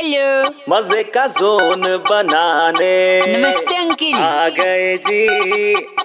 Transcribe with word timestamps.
Hello. 0.00 0.50
मज़े 0.68 1.02
का 1.04 1.26
zone 1.26 1.82
बनाने। 2.10 2.92
नमस्ते 3.36 3.76
अंकिल। 3.76 4.14
आ 4.14 4.48
गए 4.48 4.96
जी। 4.96 5.26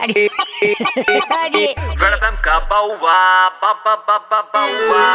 अरे 0.02 0.28
अरे। 1.38 1.66
वेलकम 2.02 2.42
का 2.46 2.60
बाउवा 2.60 3.50
बाबा 3.64 3.96
बाबा 3.96 4.42
बाउवा। 4.56 5.06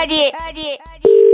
अरे 0.00 0.28
अरे 0.28 0.74
अरे। 0.74 1.27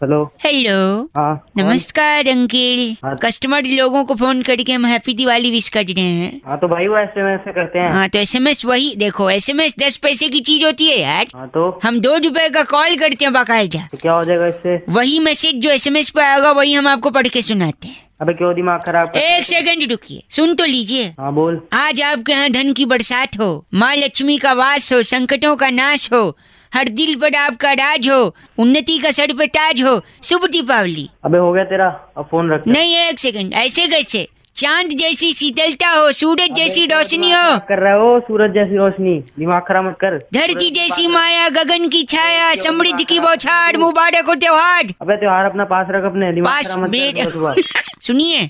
हेलो 0.00 0.18
हेलो 0.44 0.74
हाँ 1.16 1.44
नमस्कार 1.58 2.28
अंकिल। 2.28 2.80
हाँ। 3.04 3.14
कस्टमर 3.22 3.64
लोगों 3.68 4.02
को 4.04 4.14
फ़ोन 4.14 4.42
करके 4.42 4.72
हम 4.72 4.84
हैप्पी 4.86 5.14
दिवाली 5.14 5.50
विश 5.50 5.68
कर 5.68 5.84
रहे 5.84 6.02
हैं। 6.02 6.40
हाँ 6.46 6.58
तो 6.58 6.68
भाई 6.68 6.86
वो 6.88 6.96
ऐसे 6.98 7.22
वैसे 7.22 7.52
करते 7.52 7.78
हैं। 7.78 7.90
हाँ 7.92 8.08
तो 8.08 8.18
एस 8.18 8.34
एम 8.36 8.46
एस 8.48 8.64
वही 8.64 8.94
देखो 8.96 9.28
एस 9.30 9.48
एम 9.50 9.60
एस 9.60 9.74
दस 9.78 9.96
पैसे 10.02 10.28
की 10.28 10.40
चीज़ 10.40 10.64
होती 10.64 10.86
है 10.86 10.98
यार। 11.00 11.26
हाँ 11.34 11.46
तो? 11.48 11.80
हम 11.82 11.98
दो 12.00 12.16
रुपए 12.16 12.48
का 12.48 12.62
कॉल 12.64 12.96
करते 12.96 13.24
हैं 13.24 13.32
बाकायदा। 13.34 13.86
तो 13.92 13.98
क्या 13.98 14.12
हो 14.12 14.24
जाएगा 14.24 14.46
इससे? 14.46 14.76
वही 14.88 15.18
मैसेज 15.18 15.56
जो 15.62 15.70
एस 15.70 15.86
एम 15.86 15.96
एस 15.96 16.10
पे 16.10 16.22
आएगा 16.22 16.52
वही 16.52 16.74
हम 16.74 16.88
आपको 16.88 17.10
पढ़ 17.10 17.28
के 17.28 17.42
सुनाते 17.42 17.88
हैं। 17.88 17.96
अबे 18.20 18.32
क्यों 18.34 18.54
दिमाग 18.54 18.80
खराब 18.84 19.16
एक 19.16 19.44
सेकंड 19.44 19.90
रुकिए 19.90 20.22
सुन 20.30 20.54
तो 20.54 20.64
लीजिए। 20.64 21.08
हाँ 21.18 21.32
बोल। 21.34 21.60
आज 21.72 22.02
आपके 22.02 22.32
यहाँ 22.32 22.50
धन 22.50 22.72
की 22.72 22.86
बरसात 22.86 23.38
हो 23.40 23.50
माँ 23.74 23.94
लक्ष्मी 23.96 24.38
का 24.38 24.52
वास 24.54 24.92
हो 24.92 25.02
संकटों 25.10 25.54
का 25.56 25.70
नाश 25.70 26.08
हो 26.12 26.36
हर 26.74 26.88
दिल 26.88 27.14
पर 27.20 27.34
आपका 27.36 27.72
राज 27.72 28.08
हो 28.08 28.34
उन्नति 28.58 28.98
का 28.98 29.10
सर 29.10 29.32
पे 29.38 29.46
ताज 29.46 29.82
हो। 29.82 30.00
शुभ 30.24 30.46
दीपावली। 30.52 31.08
अबे 31.24 31.38
हो 31.38 31.52
गया 31.52 31.64
तेरा? 31.64 31.86
अब 32.18 32.24
फ़ोन 32.30 32.50
रख 32.52 32.66
नहीं 32.68 32.96
एक 32.96 33.18
सेकंड। 33.18 33.52
ऐसे 33.52 33.86
कैसे? 33.86 34.28
चाँद 34.56 34.88
जैसी 34.98 35.32
शीतलता 35.32 35.88
हो 35.88 36.10
सूरज 36.12 36.54
जैसी 36.56 36.84
रोशनी 36.86 37.30
हो। 37.30 37.58
कर 37.68 37.78
रहे 37.78 37.92
हो? 37.92 38.18
सूरज 38.20 38.54
जैसी 38.54 38.76
रोशनी। 38.76 39.14
दिमाग 39.38 39.62
खराब 39.68 39.84
मत 39.86 39.96
कर। 40.00 40.16
धरती 40.34 40.70
जैसी 40.70 41.06
माया 41.08 41.48
गगन 41.48 41.88
की 41.88 42.02
छाया 42.02 42.54
समृद्धि 42.54 43.04
की 43.04 43.20
बौछार 43.20 43.76
मुबारक 43.78 44.28
हो 44.28 44.34
त्योहार। 44.34 44.84
अबे 45.02 45.16
त्योहार 45.16 45.44
अपना 45.44 45.64
पास 45.64 45.86
रख 45.90 46.04
अपने। 46.04 46.32
दिमाग 46.32 46.64
खराब 46.64 46.82
मत 46.82 46.90
कर 46.94 47.62
सुनिए। 48.06 48.40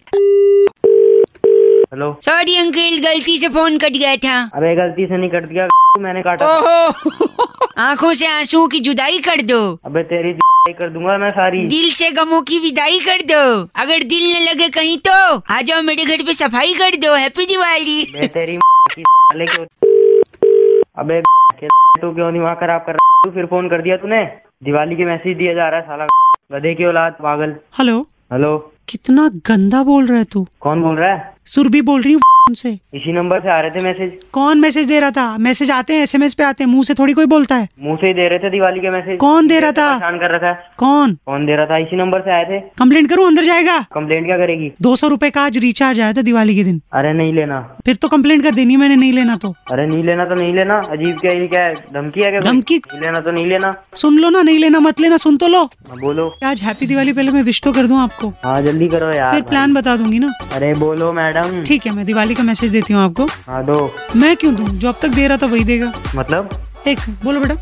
हेलो? 1.92 2.16
सॉरी 2.22 2.56
अंकल 2.56 2.98
गलती 3.04 3.38
से 3.38 3.48
फ़ोन 3.48 3.78
कट 3.78 3.92
गया 3.92 4.16
था। 4.16 4.40
अबे 4.54 4.74
गलती 4.76 5.06
से 5.06 5.16
नहीं 5.16 5.30
कट 5.30 5.48
दिया 5.48 5.68
मैंने 6.00 6.22
काटा 6.22 6.56
ओहो। 6.58 7.47
आँखों 7.78 8.14
से 8.14 8.26
आंसुओं 8.26 8.68
की 8.68 8.80
जुदाई 8.80 9.18
कर 9.18 9.42
दो। 9.42 9.78
अबे 9.84 10.02
तेरी 10.02 10.38
कर 10.72 10.90
दूँगा 10.90 11.18
मैं 11.18 11.30
सारी। 11.30 11.66
दिल 11.66 11.90
से 11.90 12.10
गमों 12.10 12.42
की 12.42 12.58
विदाई 12.58 13.00
कर 13.00 13.22
दो। 13.22 13.68
अगर 13.76 14.02
दिल 14.02 14.36
न 14.36 14.50
लगे 14.50 14.68
कहीं 14.68 14.98
तो 14.98 15.42
आ 15.54 15.62
जाओ 15.62 15.82
मेरे 15.82 16.04
घर 16.04 16.22
पे 16.22 16.34
सफ़ाई 16.34 16.74
कर 16.74 16.96
दो 16.96 17.14
हैप्पी 17.14 17.46
दिवाली। 17.46 18.28
तेरी 18.28 18.56
अबे 20.98 21.20
तू 22.00 22.14
क्यों 22.14 22.32
दिमाग 22.32 22.56
खराब 22.56 22.80
कर 22.80 22.92
रहा? 22.92 22.92
है? 22.92 22.98
तू 23.24 23.30
फिर 23.30 23.46
फ़ोन 23.46 23.68
कर 23.68 23.82
दिया 23.82 23.96
तूने? 23.96 24.24
दिवाली 24.64 24.96
के 24.96 25.04
मैसेज 25.04 25.36
दिया 25.36 25.54
जा 25.54 25.68
रहा 25.68 25.80
है 25.80 25.86
साला। 25.86 26.06
गधे 26.52 26.74
की 26.74 26.84
औलाद 26.84 27.12
पागल। 27.12 27.56
हेलो? 27.78 28.06
हेलो? 28.32 28.72
कितना 28.88 29.28
गंदा 29.28 29.82
बोल 29.82 30.06
रहा 30.06 30.18
है 30.18 30.24
तू। 30.24 30.46
कौन 30.60 30.82
बोल 30.82 30.96
रहा 30.96 31.14
है? 31.14 31.34
सुरभि 31.46 31.80
बोल 31.80 32.02
रही 32.02 32.12
हूँ। 32.12 32.20
से 32.54 32.70
इसी 32.94 33.12
नंबर 33.12 33.40
से 33.40 33.50
आ 33.50 33.60
रहे 33.60 33.70
थे 33.70 33.82
मैसेज? 33.84 34.12
कौन 34.32 34.60
मैसेज 34.60 34.86
दे 34.86 35.00
रहा 35.00 35.10
था? 35.10 35.26
मैसेज 35.38 35.70
आते 35.70 35.94
हैं 35.94 36.02
एसएमएस 36.02 36.34
पे 36.34 36.44
आते 36.44 36.64
हैं 36.64 36.70
मुँह 36.70 36.84
से 36.84 36.94
थोड़ी 36.94 37.12
कोई 37.12 37.26
बोलता 37.26 37.54
है? 37.54 37.68
मुँह 37.82 37.96
से 37.96 38.06
ही 38.06 38.14
दे 38.14 38.28
रहे 38.28 38.38
थे 38.38 38.50
दिवाली 38.50 38.80
के 38.80 38.90
मैसेज। 38.90 39.18
कौन 39.20 39.46
दे 39.46 39.60
रहा 39.60 39.72
था? 39.72 39.88
परेशान 39.90 40.18
कर 40.18 40.34
रखा 40.34 40.48
है 40.48 40.70
कौन? 40.78 41.14
कौन 41.26 41.46
दे 41.46 41.56
रहा 41.56 41.66
था? 41.66 41.78
इसी 41.78 41.96
नंबर 41.96 42.20
से 42.20 42.32
आए 42.32 42.44
थे। 42.44 42.60
कंप्लेंट 42.78 43.08
करूँ 43.10 43.26
अंदर 43.26 43.44
जाएगा? 43.44 43.78
कंप्लेंट 43.94 44.26
क्या 44.26 44.36
करेगी? 44.36 44.70
दो 44.82 44.94
सौ 44.96 45.08
रूपए 45.08 45.30
का 45.30 45.42
आज 45.42 45.58
रिचार्ज 45.58 46.00
आया 46.00 46.12
था 46.12 46.22
दिवाली 46.22 46.56
के 46.56 46.64
दिन। 46.64 46.80
अरे 46.92 47.12
नहीं 47.12 47.32
लेना। 47.32 47.60
फिर 47.86 47.96
तो 47.96 48.08
कंप्लेंट 48.08 48.42
कर 48.42 48.54
देनी 48.54 48.76
मैंने 48.76 48.96
नहीं 48.96 49.12
लेना 49.12 49.36
तो। 49.36 49.54
अरे 49.72 49.86
नहीं 49.86 50.04
लेना 50.04 50.24
तो 50.24 50.34
नहीं 50.34 50.54
लेना। 50.54 50.78
अजीब 50.90 51.18
क्या 51.18 51.32
ये 51.32 51.46
क्या 51.46 51.62
है? 51.62 51.74
धमकी 51.94 52.20
है 52.20 52.30
क्या 52.30 52.40
धमकी? 52.40 52.76
लेना 52.94 53.20
तो 53.20 53.30
नहीं 53.30 53.46
लेना। 53.46 53.74
सुन 53.94 54.18
लो 54.18 54.30
ना 54.30 54.42
नहीं 54.42 54.58
लेना 54.58 54.80
मत 54.80 55.00
लेना 55.00 55.16
सुन 55.16 55.36
तो 55.36 55.46
लो। 55.46 55.62
हाँ, 55.62 55.98
बोलो। 56.00 56.28
आज 56.44 56.62
हैप्पी 56.62 56.86
दिवाली 56.86 57.12
पहले 57.12 57.30
मैं 57.30 57.42
विश 57.42 57.60
तो 57.64 57.72
कर 57.72 57.86
दूँ 57.86 57.98
आपको। 58.00 58.28
हाँ 58.44 58.60
जल्दी 58.62 58.88
करो 58.88 59.10
यार। 59.16 59.32
फिर 59.34 59.42
प्लान 59.42 59.74
बता 59.74 59.96
दूँगी 59.96 60.18
ना। 60.18 60.32
अरे 60.52 60.72
बोलो 60.74 61.12
मैडम। 61.12 61.62
ठीक 61.64 61.86
है 61.86 61.92
मैं 61.92 62.04
दिवाली 62.06 62.34
का 62.38 62.42
मैसेज 62.44 62.70
देती 62.72 62.92
हूँ 62.92 63.00
आपको। 63.02 63.24
हाँ 63.46 63.64
दो। 63.66 63.78
मैं 64.16 64.36
क्यों 64.36 64.54
दूँ? 64.54 64.66
जो 64.68 64.88
अब 64.88 64.98
तक 65.02 65.08
दे 65.18 65.26
रहा 65.28 65.36
था 65.42 65.46
वही 65.46 65.64
देगा। 65.64 65.92
मतलब? 66.16 66.48
एक 66.88 66.98
सेकंड 67.00 67.24
बोलो 67.24 67.40
बेटा। 67.40 67.54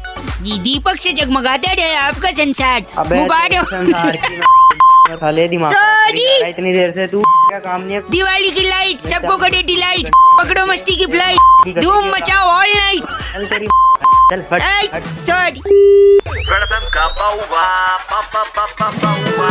जी 0.42 0.58
दीपक 0.62 0.98
से 1.00 1.12
जगमगाता 1.20 1.72
रहे 1.72 1.94
आपका 1.96 2.30
संसार। 2.42 2.82
मुबारक। 3.12 3.68
की 5.08 5.56
है 6.42 6.48
इतनी 6.50 6.72
देर 6.72 6.90
से 6.94 7.06
तू 7.06 7.22
क्या 7.48 7.58
काम 7.58 7.80
नहीं 7.80 7.94
है। 7.94 8.00
दिवाली 8.10 8.50
की 8.50 8.60
लाइट 8.68 9.00
सबको 9.08 9.36
करे 9.42 9.62
डिलाइट 9.62 10.08
पकड़ो 10.40 10.66
मस्ती 10.72 10.96
की 10.96 11.06
फ़्लाइट 11.12 11.78
धूम 11.82 12.08
मचाओ 12.14 12.48
ऑल 12.50 12.68
नाइट 12.76 13.02
चल 13.32 13.46
तेरी 13.46 13.66
चल 14.30 14.40
हट 14.52 14.60
हट। 14.94 15.02
सॉरी 15.26 15.60
वेलकम 16.50 16.88
का 16.94 17.06
बाउवा 17.20 17.66
बाबा 18.12 18.42
बाबा 18.56 18.90
Bauaa 19.02 19.50